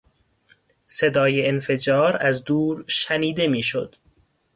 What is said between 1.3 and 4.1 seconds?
انفجار از دور شنیده میشد.